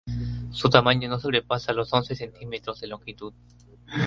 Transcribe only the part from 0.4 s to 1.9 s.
Su tamaño no sobrepasa